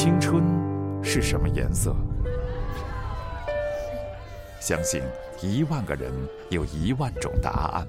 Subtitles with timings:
[0.00, 0.44] 青春
[1.02, 1.92] 是什么颜色？
[4.60, 5.02] 相信
[5.42, 6.12] 一万个人
[6.50, 7.88] 有一万种答案。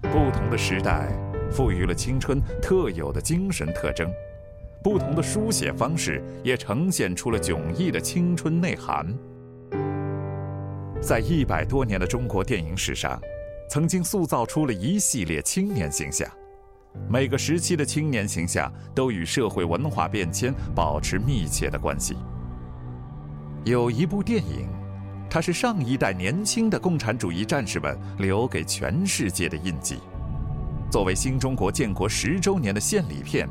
[0.00, 1.12] 不同的时代
[1.52, 4.10] 赋予了青春特有的精神特征，
[4.82, 9.06] 不同的书写方式也呈现出了迥异的青春内涵。
[11.02, 13.20] 在一百多年的中国电影史上，
[13.68, 16.26] 曾经塑造出了一系列青年形象。
[17.08, 22.16] 每个时期的青年形象都与社会文化变迁保持密切的关系。
[23.64, 24.68] 有一部电影，
[25.28, 29.98] 它是上一代年轻的共产主义战士们留给全世界的印记。
[30.90, 33.48] 作为新中国建国十周年的献礼片，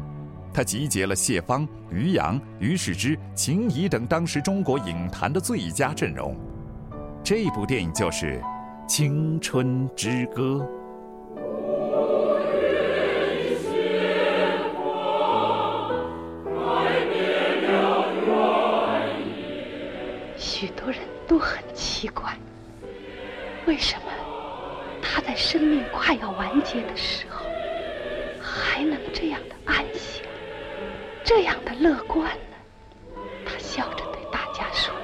[0.53, 6.35] 它集结了谢芳、于洋、于世之、秦怡等当时中国影坛的最佳阵容。
[7.23, 8.39] 这部电影就是
[8.87, 10.65] 《青春之歌》。
[23.75, 24.11] 为什么
[25.01, 27.45] 他在生命快要完结的时候，
[28.41, 30.23] 还能这样的安详，
[31.25, 32.55] 这样的乐观呢？
[33.45, 34.95] 他笑着对大家说：“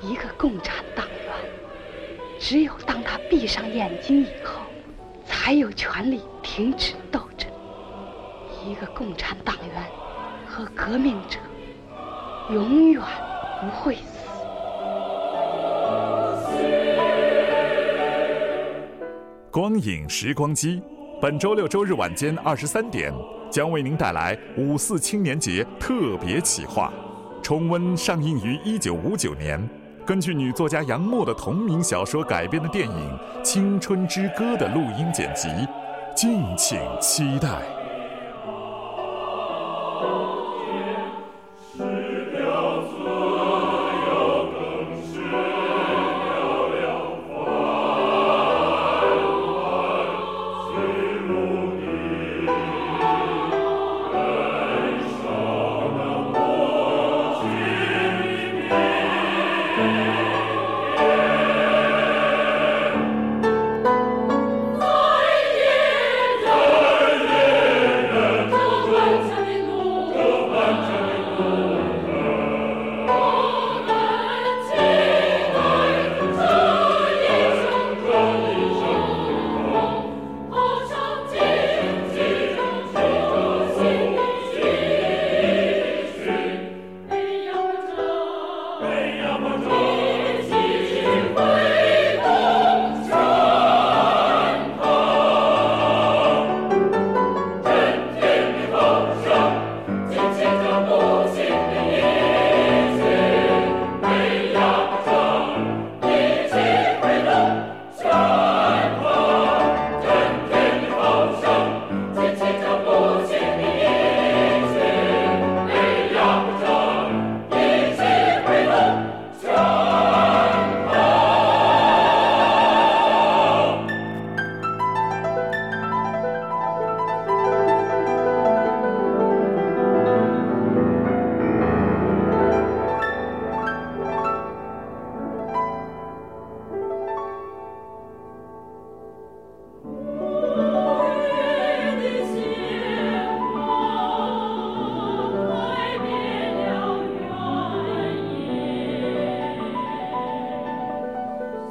[0.00, 1.34] 一个共产党员，
[2.38, 4.62] 只有当他闭上眼睛以后，
[5.24, 7.50] 才有权利停止斗争。
[8.64, 9.84] 一个共产党员
[10.46, 11.36] 和革命者，
[12.48, 13.02] 永远
[13.60, 13.96] 不会
[19.52, 20.80] 光影时光机，
[21.20, 23.12] 本周六周日晚间二十三点，
[23.50, 26.90] 将为您带来五四青年节特别企划，
[27.42, 29.62] 重温上映于一九五九年，
[30.06, 35.50] 根据女作家杨沫的同名小说改编的电影《青春之歌》的录音剪辑，
[36.16, 37.60] 敬请期待。
[83.92, 84.21] Amen.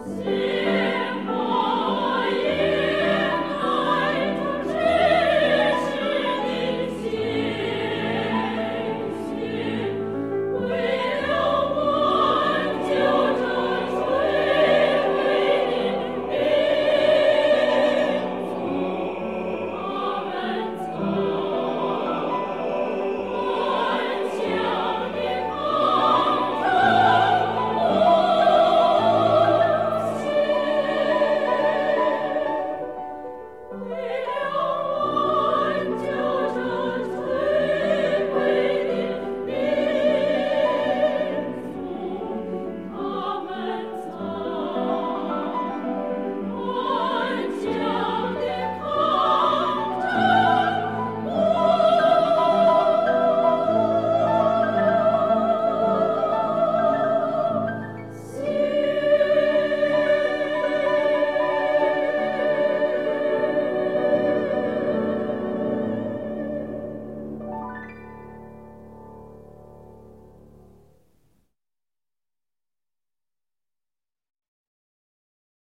[0.04, 0.51] Sing.